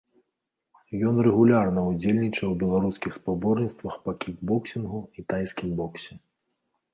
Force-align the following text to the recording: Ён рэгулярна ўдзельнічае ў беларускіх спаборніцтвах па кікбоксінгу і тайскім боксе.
Ён 1.09 1.15
рэгулярна 1.27 1.83
ўдзельнічае 1.89 2.45
ў 2.47 2.49
беларускіх 2.63 3.19
спаборніцтвах 3.19 3.99
па 4.07 4.11
кікбоксінгу 4.25 4.99
і 5.19 5.27
тайскім 5.35 5.69
боксе. 5.85 6.13